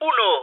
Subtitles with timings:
[0.00, 0.39] 1.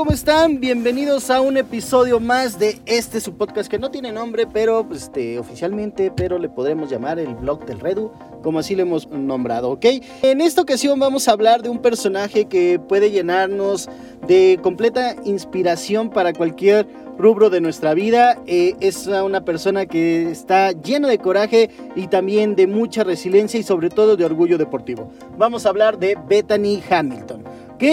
[0.00, 0.60] ¿Cómo están?
[0.60, 5.02] Bienvenidos a un episodio más de este su podcast que no tiene nombre, pero pues,
[5.02, 8.10] este, oficialmente, pero le podremos llamar el blog del Redu,
[8.42, 9.84] como así lo hemos nombrado, ¿ok?
[10.22, 13.90] En esta ocasión vamos a hablar de un personaje que puede llenarnos
[14.26, 16.86] de completa inspiración para cualquier
[17.18, 18.38] rubro de nuestra vida.
[18.46, 23.64] Eh, es una persona que está llena de coraje y también de mucha resiliencia y
[23.64, 25.12] sobre todo de orgullo deportivo.
[25.36, 27.44] Vamos a hablar de Bethany Hamilton,
[27.74, 27.84] ¿ok?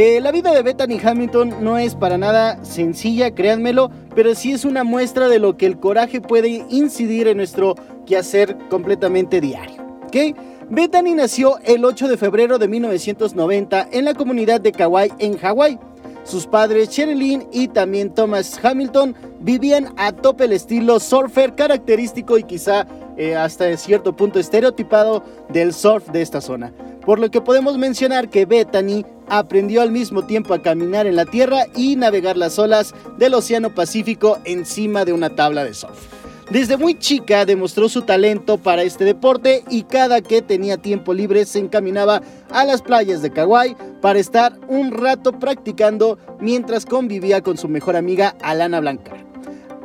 [0.00, 4.64] Eh, la vida de Bethany Hamilton no es para nada sencilla, créanmelo, pero sí es
[4.64, 7.74] una muestra de lo que el coraje puede incidir en nuestro
[8.06, 9.82] quehacer completamente diario.
[10.06, 10.38] ¿ok?
[10.70, 15.80] Bethany nació el 8 de febrero de 1990 en la comunidad de Kauai, en Hawái.
[16.22, 22.44] Sus padres, Sherilyn y también Thomas Hamilton, vivían a tope el estilo surfer característico y
[22.44, 26.72] quizá eh, hasta cierto punto estereotipado del surf de esta zona.
[27.08, 31.24] Por lo que podemos mencionar que Bethany aprendió al mismo tiempo a caminar en la
[31.24, 35.98] tierra y navegar las olas del Océano Pacífico encima de una tabla de surf.
[36.50, 41.46] Desde muy chica demostró su talento para este deporte y cada que tenía tiempo libre
[41.46, 42.20] se encaminaba
[42.50, 47.96] a las playas de Kauai para estar un rato practicando mientras convivía con su mejor
[47.96, 49.24] amiga Alana Blancar.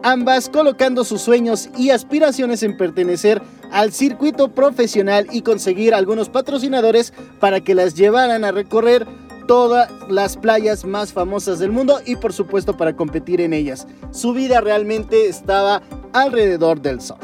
[0.05, 3.41] Ambas colocando sus sueños y aspiraciones en pertenecer
[3.73, 9.05] al circuito profesional y conseguir algunos patrocinadores para que las llevaran a recorrer
[9.47, 13.87] todas las playas más famosas del mundo y por supuesto para competir en ellas.
[14.11, 15.81] Su vida realmente estaba
[16.13, 17.19] alrededor del surf.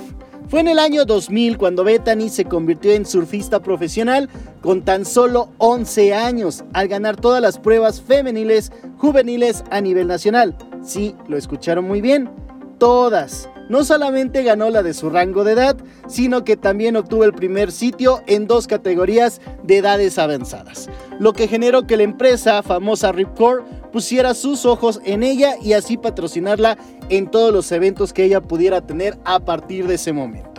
[0.50, 4.28] Fue en el año 2000 cuando Bethany se convirtió en surfista profesional
[4.62, 10.58] con tan solo 11 años al ganar todas las pruebas femeniles juveniles a nivel nacional.
[10.82, 12.32] Sí, lo escucharon muy bien,
[12.80, 13.48] todas.
[13.70, 17.72] No solamente ganó la de su rango de edad, sino que también obtuvo el primer
[17.72, 23.64] sitio en dos categorías de edades avanzadas, lo que generó que la empresa famosa Ripcore
[23.92, 26.78] pusiera sus ojos en ella y así patrocinarla
[27.10, 30.50] en todos los eventos que ella pudiera tener a partir de ese momento.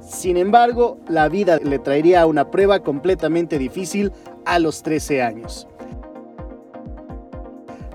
[0.00, 4.12] Sin embargo, la vida le traería una prueba completamente difícil
[4.44, 5.66] a los 13 años.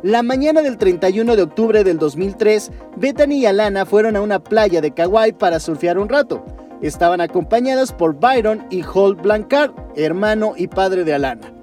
[0.03, 4.81] La mañana del 31 de octubre del 2003, Bethany y Alana fueron a una playa
[4.81, 6.44] de Kauai para surfear un rato.
[6.81, 11.53] Estaban acompañadas por Byron y Holt Blancard, hermano y padre de Alana.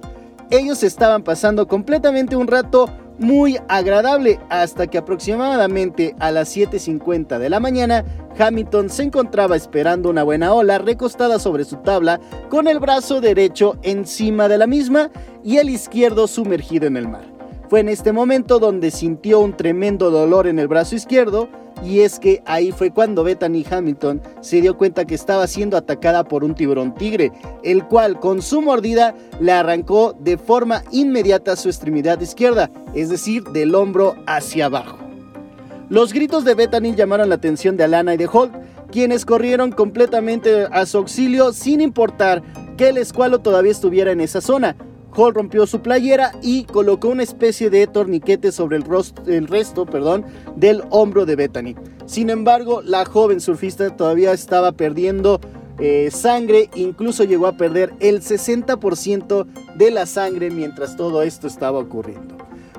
[0.51, 2.89] Ellos estaban pasando completamente un rato
[3.19, 8.05] muy agradable hasta que aproximadamente a las 7.50 de la mañana
[8.39, 13.77] Hamilton se encontraba esperando una buena ola recostada sobre su tabla con el brazo derecho
[13.83, 15.11] encima de la misma
[15.43, 17.38] y el izquierdo sumergido en el mar.
[17.69, 21.51] Fue en este momento donde sintió un tremendo dolor en el brazo izquierdo
[21.85, 26.25] y es que ahí fue cuando Bethany Hamilton se dio cuenta que estaba siendo atacada
[26.25, 27.31] por un tiburón tigre,
[27.63, 33.45] el cual con su mordida le arrancó de forma inmediata su extremidad izquierda, es decir,
[33.45, 34.97] del hombro hacia abajo.
[35.91, 38.55] Los gritos de Bethany llamaron la atención de Alana y de Holt,
[38.91, 42.43] quienes corrieron completamente a su auxilio sin importar
[42.79, 44.75] que el escualo todavía estuviera en esa zona,
[45.19, 48.85] Hall rompió su playera y colocó una especie de torniquete sobre el,
[49.27, 50.25] el resto perdón,
[50.55, 51.75] del hombro de Bethany.
[52.07, 55.41] Sin embargo, la joven surfista todavía estaba perdiendo
[55.81, 61.81] eh, sangre, incluso llegó a perder el 60% de la sangre mientras todo esto estaba
[61.81, 62.37] ocurriendo.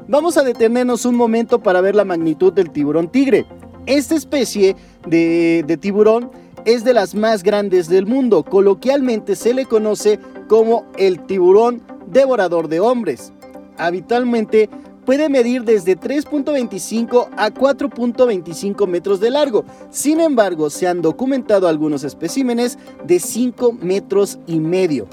[0.08, 3.46] Vamos a detenernos un momento para ver la magnitud del tiburón tigre.
[3.86, 6.32] Esta especie de, de tiburón
[6.66, 8.44] es de las más grandes del mundo.
[8.44, 13.34] Coloquialmente se le conoce como el tiburón devorador de hombres.
[13.78, 14.70] Habitualmente
[15.06, 19.66] puede medir desde 3.25 a 4.25 metros de largo.
[19.90, 25.08] Sin embargo, se han documentado algunos especímenes de 5 metros y medio.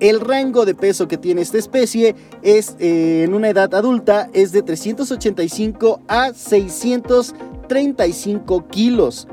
[0.00, 4.52] El rango de peso que tiene esta especie es eh, en una edad adulta es
[4.52, 9.26] de 385 a 635 kilos.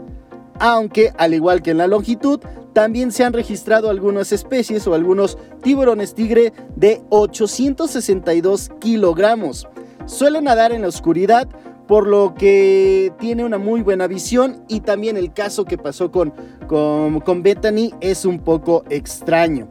[0.60, 2.40] Aunque, al igual que en la longitud,
[2.74, 9.68] también se han registrado algunas especies o algunos tiburones tigre de 862 kilogramos.
[10.06, 11.48] Suelen nadar en la oscuridad,
[11.88, 16.34] por lo que tiene una muy buena visión y también el caso que pasó con,
[16.68, 19.68] con, Bethany es un poco extraño.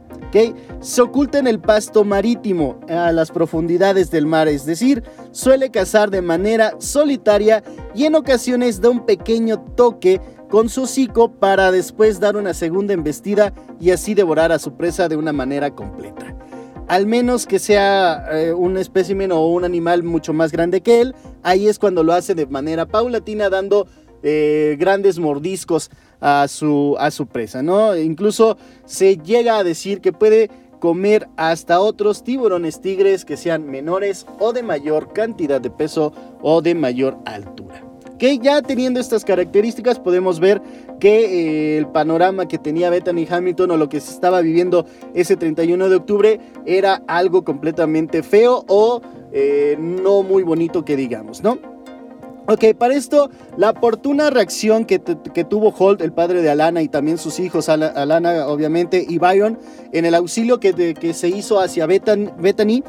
[0.79, 6.09] Se oculta en el pasto marítimo a las profundidades del mar, es decir, suele cazar
[6.09, 7.63] de manera solitaria
[7.93, 10.19] y en ocasiones da un pequeño toque
[10.53, 15.09] con su hocico para después dar una segunda embestida y así devorar a su presa
[15.09, 16.37] de una manera completa.
[16.87, 21.15] al menos que sea eh, un espécimen o un animal mucho más grande que él,
[21.41, 23.87] ahí es cuando lo hace de manera paulatina, dando
[24.21, 25.89] eh, grandes mordiscos
[26.21, 27.97] a su, a su presa, ¿no?
[27.97, 28.55] Incluso
[28.85, 34.53] se llega a decir que puede comer hasta otros tiburones tigres que sean menores o
[34.53, 36.13] de mayor cantidad de peso
[36.43, 37.82] o de mayor altura.
[38.23, 40.61] Que ya teniendo estas características podemos ver
[40.97, 45.35] que eh, el panorama que tenía Bethany Hamilton o lo que se estaba viviendo ese
[45.35, 49.01] 31 de octubre era algo completamente feo o
[49.33, 51.59] eh, no muy bonito que digamos, ¿no?
[52.47, 57.17] Ok, para esto, la oportuna reacción que, tuvo Holt, el padre de Alana, y también
[57.17, 59.57] sus hijos, Alana obviamente, y Byron,
[59.93, 62.83] en el auxilio que, que se hizo hacia Bethany,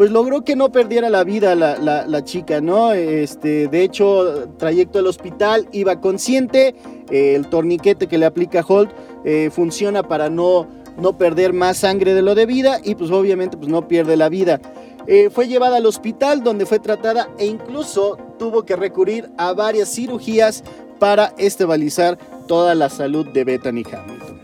[0.00, 2.94] pues logró que no perdiera la vida la, chica, ¿no?
[2.94, 6.74] Este, de hecho, trayecto al hospital, iba consciente,
[7.10, 8.90] eh, el torniquete que le aplica Holt
[9.26, 10.66] eh, funciona para no,
[10.96, 14.30] no perder más sangre de lo de vida y pues obviamente pues no pierde la
[14.30, 14.58] vida.
[15.06, 19.90] Eh, fue llevada al hospital donde fue tratada e incluso tuvo que recurrir a varias
[19.94, 20.64] cirugías
[20.98, 22.16] para estabilizar
[22.48, 24.40] toda la salud de Bethany Hamilton.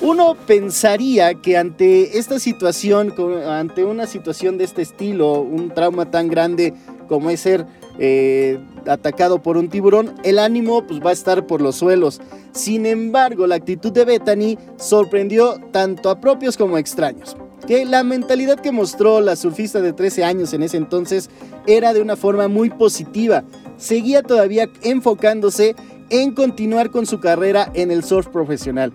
[0.00, 3.12] Uno pensaría que ante esta situación,
[3.48, 6.72] ante una situación de este estilo, un trauma tan grande
[7.08, 7.66] como es ser
[7.98, 12.20] eh, atacado por un tiburón, el ánimo pues, va a estar por los suelos.
[12.52, 17.36] Sin embargo, la actitud de Bethany sorprendió tanto a propios como a extraños
[17.66, 21.28] que la mentalidad que mostró la surfista de 13 años en ese entonces
[21.66, 23.44] era de una forma muy positiva.
[23.76, 25.74] Seguía todavía enfocándose
[26.08, 28.94] en continuar con su carrera en el surf profesional.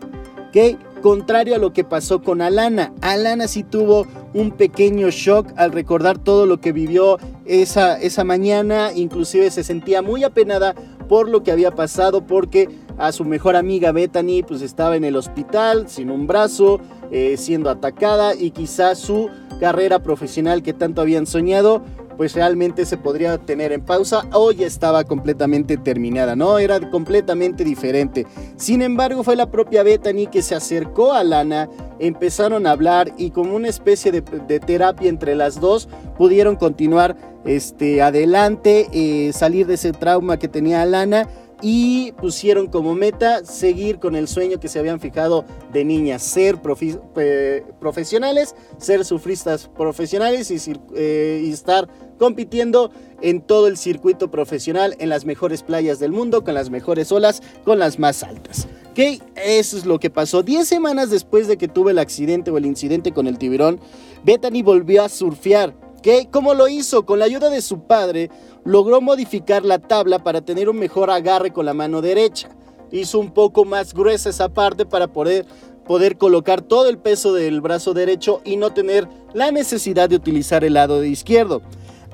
[1.04, 6.18] Contrario a lo que pasó con Alana, Alana sí tuvo un pequeño shock al recordar
[6.18, 10.74] todo lo que vivió esa, esa mañana, inclusive se sentía muy apenada
[11.10, 15.18] por lo que había pasado porque a su mejor amiga Bethany pues estaba en el
[15.18, 16.80] hospital sin un brazo,
[17.12, 19.30] eh, siendo atacada y quizás su
[19.60, 21.84] carrera profesional que tanto habían soñado
[22.18, 26.60] pues realmente se podría tener en pausa o ya estaba completamente terminada, ¿no?
[26.60, 28.26] Era completamente diferente.
[28.56, 31.70] Sin embargo, fue la propia Bethany que se acercó a Lana,
[32.00, 34.22] empezaron a hablar y como una especie de,
[34.60, 37.16] terapia entre las dos pudieron continuar
[37.46, 41.28] este, adelante, eh, salir de ese trauma que tenía Lana
[41.66, 46.60] y pusieron como meta seguir con el sueño que se habían fijado de niñas, ser
[46.62, 51.88] profesionales, ser sufristas profesionales eh, y, estar
[52.20, 57.14] compitiendo en todo el circuito profesional, en las mejores playas del mundo, con las mejores
[57.14, 58.68] olas, con las más altas.
[58.92, 59.24] ¿Ok?
[59.38, 60.44] Eso es lo que pasó.
[60.44, 63.80] Diez semanas después de que tuve el accidente o el incidente con el tiburón,
[64.26, 65.74] Bethany volvió a surfear.
[66.06, 66.28] ¿Ok?
[66.32, 67.06] ¿Cómo lo hizo?
[67.06, 68.30] Con la ayuda de su padre,
[68.66, 72.50] logró modificar la tabla para tener un mejor agarre con la mano derecha.
[72.92, 75.46] Hizo un poco más gruesa esa parte para poder,
[75.86, 80.66] poder colocar todo el peso del brazo derecho y no tener la necesidad de utilizar
[80.66, 81.62] el lado de izquierdo.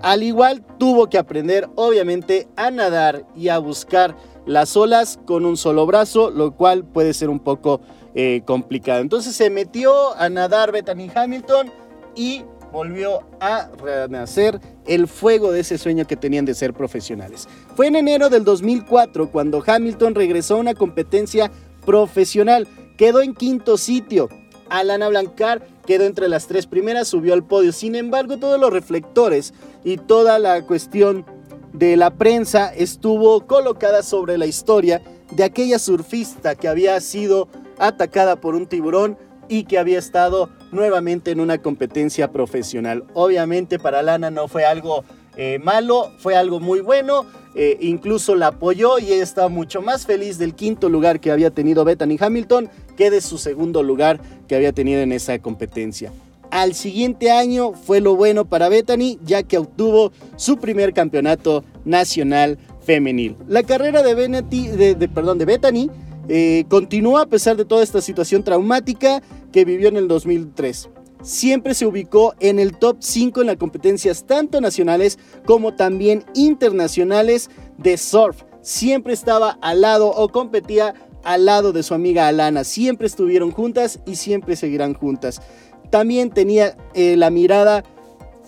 [0.04, 4.16] Al igual tuvo que aprender obviamente a nadar y a buscar
[4.46, 7.82] las olas con un solo brazo, lo cual puede ser un poco
[8.14, 9.00] eh, complicado.
[9.00, 11.72] Entonces se metió a nadar Bethany Hamilton
[12.16, 17.48] y volvió a renacer el fuego de ese sueño que tenían de ser profesionales.
[17.76, 21.52] Fue en enero del 2004 cuando Hamilton regresó a una competencia
[21.86, 22.68] profesional.
[22.98, 24.30] Quedó en quinto sitio.
[24.70, 27.72] Alana Blancar quedó entre las tres primeras, subió al podio.
[27.72, 31.26] Sin embargo, todos los reflectores y toda la cuestión
[31.74, 35.02] de la prensa estuvo colocada sobre la historia
[35.32, 39.18] de aquella surfista que había sido atacada por un tiburón
[39.48, 43.04] y que había estado nuevamente en una competencia profesional.
[43.14, 45.04] Obviamente para Lana no fue algo
[45.38, 50.38] eh, malo, fue algo muy bueno, eh, incluso la apoyó y estaba mucho más feliz
[50.38, 54.74] del quinto lugar que había tenido Bethany Hamilton que de su segundo lugar que había
[54.74, 56.12] tenido en esa competencia.
[56.52, 62.58] Al siguiente año fue lo bueno para Bethany ya que obtuvo su primer campeonato nacional
[62.82, 63.38] femenil.
[63.48, 65.90] La carrera de, de, perdón, de Bethany
[66.28, 70.90] eh, continuó a pesar de toda esta situación traumática que vivió en el 2003.
[71.22, 77.50] Siempre se ubicó en el top 5 en las competencias tanto nacionales como también internacionales
[77.78, 78.44] de surf.
[78.62, 82.64] Siempre estaba al lado o competía al lado de su amiga Alana.
[82.64, 85.42] Siempre estuvieron juntas y siempre seguirán juntas.
[85.90, 87.84] También tenía eh, la mirada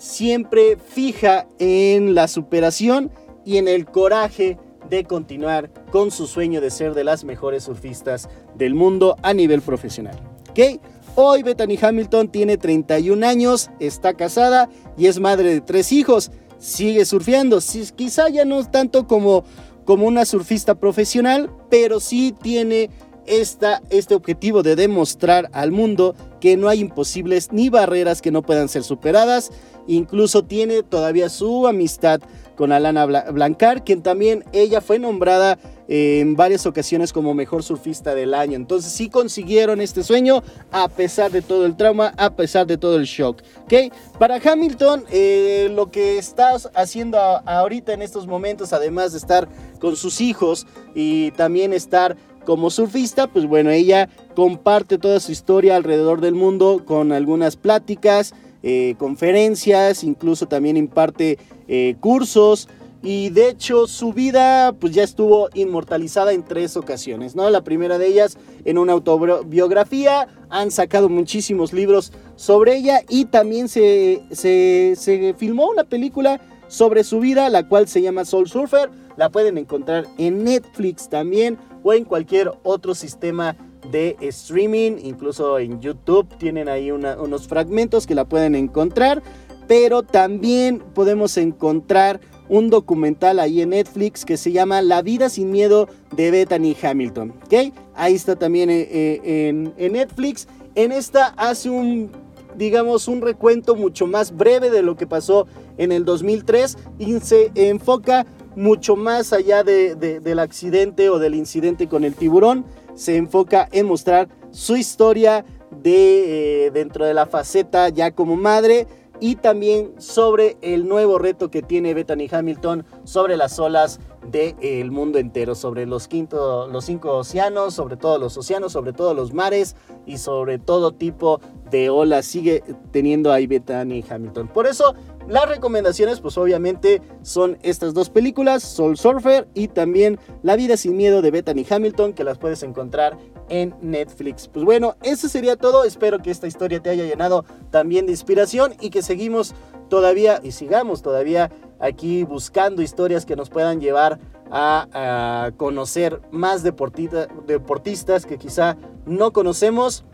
[0.02, 3.10] siempre fija en la superación
[3.44, 4.58] y en el coraje
[4.90, 9.62] de continuar con su sueño de ser de las mejores surfistas del mundo a nivel
[9.62, 10.18] profesional.
[10.50, 10.80] ¿Ok?
[11.14, 16.30] Hoy Bethany Hamilton tiene 31 años, está casada y es madre de tres hijos.
[16.58, 17.58] Sigue surfeando,
[17.96, 19.44] quizá ya no tanto como,
[19.84, 22.88] como una surfista profesional, pero sí tiene
[23.26, 28.40] esta, este objetivo de demostrar al mundo que no hay imposibles ni barreras que no
[28.40, 29.50] puedan ser superadas.
[29.86, 32.20] Incluso tiene todavía su amistad
[32.56, 38.14] con Alana Blancar, quien también ella fue nombrada eh, en varias ocasiones como mejor surfista
[38.14, 38.56] del año.
[38.56, 42.96] Entonces sí consiguieron este sueño a pesar de todo el trauma, a pesar de todo
[42.96, 43.42] el shock.
[43.64, 43.92] ¿okay?
[44.18, 49.48] Para Hamilton, eh, lo que estás haciendo ahorita en estos momentos, además de estar
[49.80, 55.76] con sus hijos y también estar como surfista, pues bueno, ella comparte toda su historia
[55.76, 61.38] alrededor del mundo con algunas pláticas, eh, conferencias, incluso también imparte
[61.68, 62.68] eh, cursos.
[63.04, 67.50] Y de hecho su vida pues ya estuvo inmortalizada en tres ocasiones, ¿no?
[67.50, 73.68] La primera de ellas en una autobiografía, han sacado muchísimos libros sobre ella y también
[73.68, 78.90] se, se, se filmó una película sobre su vida, la cual se llama Soul Surfer.
[79.16, 83.56] La pueden encontrar en Netflix también o en cualquier otro sistema
[83.90, 89.22] de streaming, incluso en YouTube tienen ahí unos fragmentos que la pueden encontrar,
[89.66, 95.50] pero también podemos encontrar un documental ahí en Netflix que se llama La vida sin
[95.50, 97.72] miedo de Bethany Hamilton, ¿ok?
[97.94, 100.48] Ahí está también eh, eh, en, Netflix.
[100.74, 102.10] En esta hace un
[102.56, 105.46] digamos, un recuento mucho más breve de lo que pasó
[105.78, 112.04] en el 2003 y se enfoca mucho más allá del accidente o del incidente con
[112.04, 118.10] el tiburón, se enfoca en mostrar su historia de, eh, dentro de la faceta ya
[118.10, 118.86] como madre
[119.22, 125.20] y también sobre el nuevo reto que tiene Bethany Hamilton sobre las olas del mundo
[125.20, 129.76] entero, sobre los, quinto, los cinco océanos, sobre todos los océanos, sobre todos los mares
[130.06, 134.48] y sobre todo tipo de olas sigue teniendo ahí Bethany Hamilton.
[134.48, 134.96] Por eso
[135.28, 140.96] las recomendaciones pues obviamente son estas dos películas, Soul Surfer y también La vida sin
[140.96, 143.16] miedo de Bethany Hamilton que las puedes encontrar
[143.48, 144.48] en Netflix.
[144.48, 148.74] Pues bueno, eso sería todo, espero que esta historia te haya llenado también de inspiración
[148.80, 149.54] y que seguimos
[149.88, 154.18] todavía y sigamos todavía aquí buscando historias que nos puedan llevar
[154.50, 158.76] a, conocer más deportistas que quizá
[159.06, 160.04] no conocemos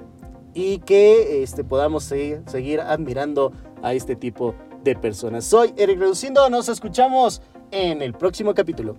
[0.54, 5.44] y que este, podamos seguir, seguir admirando a este tipo de personas.
[5.44, 8.96] Soy Eric Reduciendo, nos escuchamos en el próximo capítulo.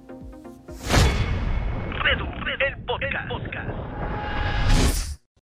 [2.62, 3.79] el podcast.